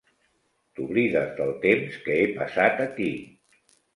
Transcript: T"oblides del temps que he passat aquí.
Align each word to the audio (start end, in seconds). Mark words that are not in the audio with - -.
T"oblides 0.77 1.35
del 1.41 1.51
temps 1.67 1.99
que 2.07 2.17
he 2.21 2.25
passat 2.39 2.83
aquí. 2.89 3.13